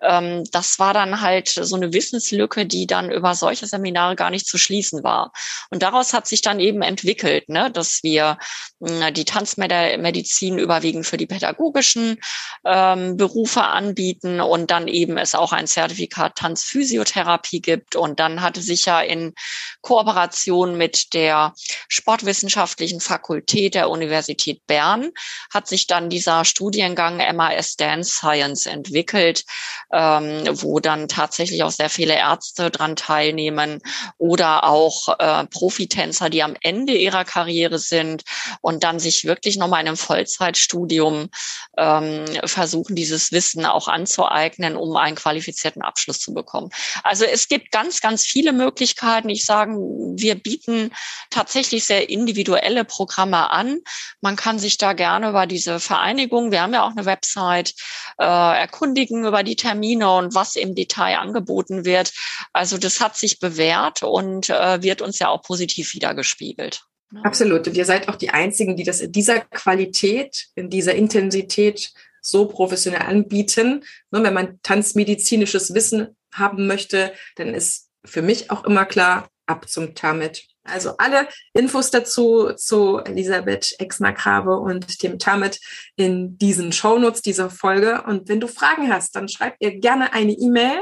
[0.00, 4.46] ähm, das war dann halt so eine Wissenslücke, die dann über solche Seminare gar nicht
[4.46, 5.32] zu schließen war.
[5.70, 8.38] Und daraus hat sich dann eben entwickelt, ne, dass wir
[8.80, 12.18] äh, die Tanzmedizin überwiegend für die pädagogischen
[12.64, 17.96] ähm, Berufe anbieten und dann eben es auch ein Zertifikat Tanzphysiotherapie gibt.
[17.96, 19.34] Und dann hatte sich ja in
[19.80, 21.54] Kooperation mit der
[21.88, 25.12] Sportwissenschaftlichen Fakultät der Universität Bern
[25.52, 29.44] hat sich dann dieser Studiengang MAS Dance Science entwickelt,
[29.92, 33.80] ähm, wo dann tatsächlich auch sehr viele Ärzte dran teilnehmen
[34.18, 38.22] oder auch äh, Profitänzer, die am Ende ihrer Karriere sind
[38.60, 41.28] und dann sich wirklich nochmal in einem Vollzeitstudium
[41.76, 46.70] ähm, versuchen, dieses Wissen auch anzueignen, um einen qualifizierten Abschluss zu bekommen.
[47.02, 49.28] Also es gibt ganz, ganz viele Möglichkeiten.
[49.28, 50.92] Ich sage, wir bieten
[51.30, 53.78] tatsächlich sehr individuelle Programme an.
[54.20, 57.74] Man kann sich da gerne über diese Vereinigung, wir haben ja auch eine Website,
[58.18, 62.12] äh, erkundigen über die Termine und was im Detail angeboten wird.
[62.52, 66.82] Also das hat sich bewährt und äh, wird uns ja auch positiv wiedergespiegelt.
[67.22, 67.68] Absolut.
[67.68, 72.46] Und ihr seid auch die Einzigen, die das in dieser Qualität, in dieser Intensität so
[72.46, 73.84] professionell anbieten.
[74.10, 79.68] Und wenn man tanzmedizinisches Wissen haben möchte, dann ist für mich auch immer klar, ab
[79.68, 80.46] zum Tamit.
[80.64, 85.60] Also alle Infos dazu zu Elisabeth Exner-Grabe und dem Tamit
[85.94, 88.02] in diesen Shownotes dieser Folge.
[88.02, 90.80] Und wenn du Fragen hast, dann schreib ihr gerne eine E-Mail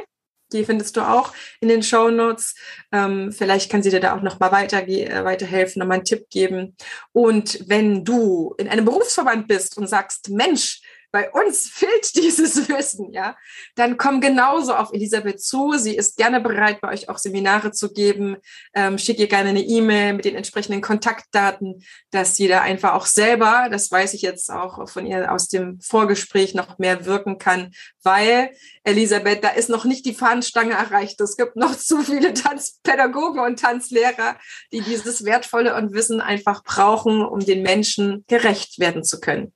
[0.54, 2.54] die findest du auch in den Show Notes.
[2.92, 6.04] Ähm, vielleicht kann sie dir da auch noch mal weiter, äh, weiterhelfen, noch mal einen
[6.04, 6.76] Tipp geben.
[7.12, 10.80] Und wenn du in einem Berufsverband bist und sagst, Mensch,
[11.14, 13.36] bei uns fehlt dieses Wissen, ja,
[13.76, 15.74] dann komm genauso auf Elisabeth zu.
[15.78, 18.36] Sie ist gerne bereit, bei euch auch Seminare zu geben.
[18.74, 23.06] Ähm, schick ihr gerne eine E-Mail mit den entsprechenden Kontaktdaten, dass sie da einfach auch
[23.06, 27.70] selber, das weiß ich jetzt auch von ihr aus dem Vorgespräch, noch mehr wirken kann,
[28.02, 28.50] weil
[28.82, 31.20] Elisabeth, da ist noch nicht die Fahnenstange erreicht.
[31.20, 34.36] Es gibt noch zu viele Tanzpädagogen und Tanzlehrer,
[34.72, 39.52] die dieses wertvolle und Wissen einfach brauchen, um den Menschen gerecht werden zu können.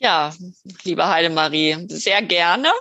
[0.00, 0.32] Ja,
[0.84, 2.72] liebe Heidemarie, sehr gerne.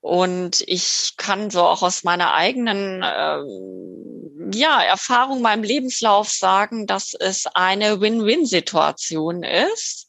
[0.00, 7.14] Und ich kann so auch aus meiner eigenen äh, ja, Erfahrung, meinem Lebenslauf sagen, dass
[7.14, 10.08] es eine Win-Win-Situation ist,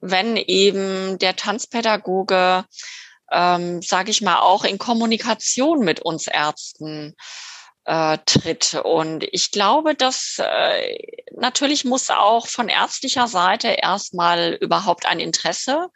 [0.00, 2.66] wenn eben der Tanzpädagoge,
[3.30, 7.16] ähm, sage ich mal, auch in Kommunikation mit uns Ärzten
[7.84, 8.74] äh, tritt.
[8.84, 10.96] Und ich glaube, dass äh,
[11.36, 15.88] natürlich muss auch von ärztlicher Seite erstmal überhaupt ein Interesse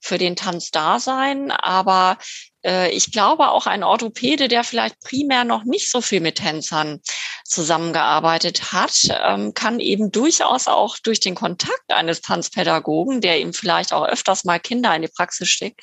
[0.00, 1.50] für den Tanz da sein.
[1.50, 2.18] Aber
[2.64, 7.00] äh, ich glaube auch ein Orthopäde, der vielleicht primär noch nicht so viel mit Tänzern
[7.44, 13.92] zusammengearbeitet hat, ähm, kann eben durchaus auch durch den Kontakt eines Tanzpädagogen, der ihm vielleicht
[13.92, 15.80] auch öfters mal Kinder in die Praxis steckt,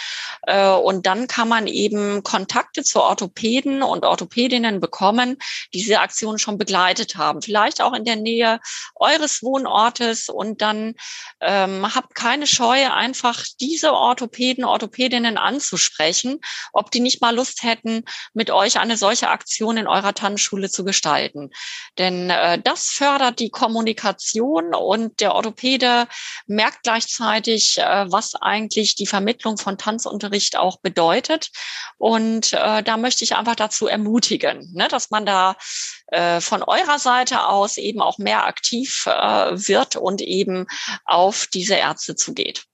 [0.47, 5.38] und dann kann man eben Kontakte zu Orthopäden und Orthopädinnen bekommen,
[5.74, 7.41] die diese Aktion schon begleitet haben.
[7.41, 8.60] Vielleicht auch in der Nähe
[8.95, 10.95] eures Wohnortes und dann
[11.41, 16.39] ähm, habt keine Scheu, einfach diese Orthopäden, Orthopädinnen anzusprechen,
[16.74, 20.84] ob die nicht mal Lust hätten, mit euch eine solche Aktion in eurer Tanzschule zu
[20.84, 21.52] gestalten.
[21.97, 26.08] Denn äh, das fördert die Kommunikation und der Orthopäde
[26.47, 31.52] merkt gleichzeitig, äh, was eigentlich die Vermittlung von Tanzunterricht auch bedeutet.
[31.98, 35.56] Und äh, da möchte ich einfach dazu ermutigen, ne, dass man da
[36.08, 40.68] äh, von eurer Seite aus eben auch mehr aktiv äh, wird und eben
[41.06, 42.66] auf diese Ärzte zugeht.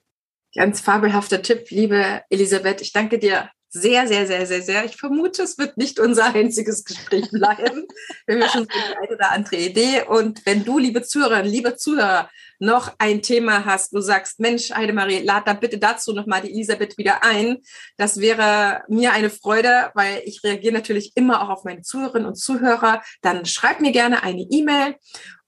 [0.55, 2.81] Ganz fabelhafter Tipp, liebe Elisabeth.
[2.81, 4.85] Ich danke dir sehr, sehr, sehr, sehr, sehr.
[4.85, 7.85] Ich vermute, es wird nicht unser einziges Gespräch bleiben.
[8.25, 8.67] wir haben ja schon
[9.01, 10.03] eine oder andere Idee.
[10.03, 12.29] Und wenn du, liebe Zuhörerinnen, liebe Zuhörer,
[12.59, 16.97] noch ein Thema hast, du sagst, Mensch, Heidemarie, lad da bitte dazu nochmal die Elisabeth
[16.97, 17.57] wieder ein.
[17.97, 22.35] Das wäre mir eine Freude, weil ich reagiere natürlich immer auch auf meine Zuhörerinnen und
[22.35, 23.01] Zuhörer.
[23.21, 24.95] Dann schreib mir gerne eine E-Mail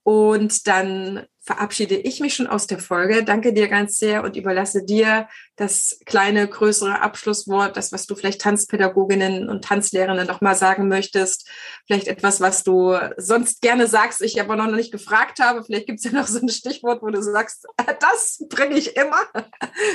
[0.02, 3.24] und dann verabschiede ich mich schon aus der Folge.
[3.24, 5.26] Danke dir ganz sehr und überlasse dir
[5.56, 11.48] das kleine, größere Abschlusswort, das, was du vielleicht Tanzpädagoginnen und Tanzlehrerinnen noch mal sagen möchtest.
[11.86, 15.64] Vielleicht etwas, was du sonst gerne sagst, ich aber noch nicht gefragt habe.
[15.64, 17.66] Vielleicht gibt es ja noch so ein Stichwort, wo du sagst,
[18.00, 19.26] das bringe ich immer.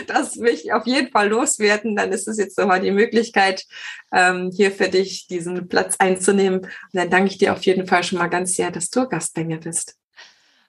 [0.08, 1.96] Das will ich auf jeden Fall loswerden.
[1.96, 3.66] Dann ist es jetzt nochmal die Möglichkeit,
[4.12, 6.62] ähm, hier für dich diesen Platz einzunehmen.
[6.62, 9.36] Und dann danke ich dir auf jeden Fall schon mal ganz sehr, dass du Gast
[9.36, 9.96] bei mir bist.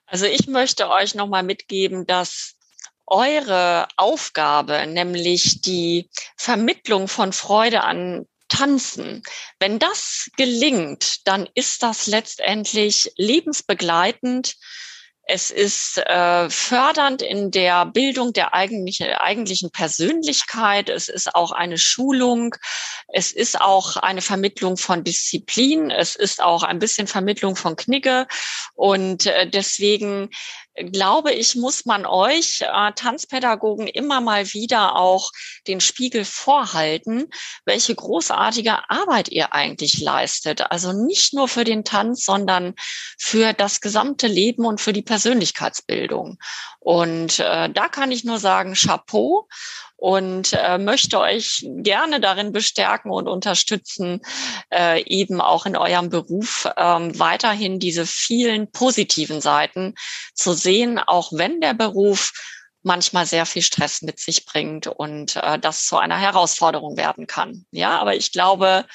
[0.07, 2.55] Also ich möchte euch nochmal mitgeben, dass
[3.05, 9.23] eure Aufgabe, nämlich die Vermittlung von Freude an Tanzen,
[9.59, 14.55] wenn das gelingt, dann ist das letztendlich lebensbegleitend
[15.29, 20.87] es ist äh, fördernd in der Bildung der eigentlichen, eigentlichen Persönlichkeit.
[20.87, 22.55] Es ist auch eine Schulung.
[23.09, 25.91] Es ist auch eine Vermittlung von Disziplin.
[25.91, 28.25] Es ist auch ein bisschen Vermittlung von Knigge.
[28.73, 30.29] Und äh, deswegen
[30.77, 35.31] glaube ich, muss man euch äh, Tanzpädagogen immer mal wieder auch
[35.67, 37.29] den Spiegel vorhalten,
[37.65, 40.71] welche großartige Arbeit ihr eigentlich leistet.
[40.71, 42.75] Also nicht nur für den Tanz, sondern
[43.17, 46.37] für das gesamte Leben und für die Persönlichkeitsbildung.
[46.79, 49.47] Und äh, da kann ich nur sagen, Chapeau
[49.97, 54.21] und äh, möchte euch gerne darin bestärken und unterstützen,
[54.71, 59.95] äh, eben auch in eurem Beruf ähm, weiterhin diese vielen positiven Seiten
[60.33, 62.31] zu sehen, auch wenn der Beruf
[62.87, 67.65] manchmal sehr viel Stress mit sich bringt und äh, das zu einer Herausforderung werden kann.
[67.69, 68.85] Ja, aber ich glaube,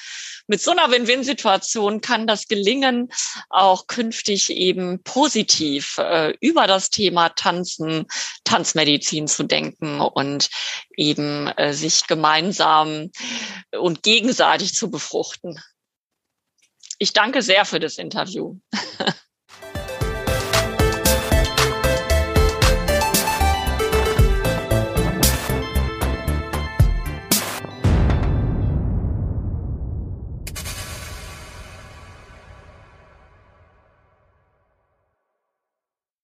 [0.47, 3.09] mit so einer Win-Win-Situation kann das gelingen,
[3.49, 8.05] auch künftig eben positiv äh, über das Thema Tanzen,
[8.43, 10.49] Tanzmedizin zu denken und
[10.97, 13.11] eben äh, sich gemeinsam
[13.71, 15.57] und gegenseitig zu befruchten.
[16.99, 18.57] Ich danke sehr für das Interview.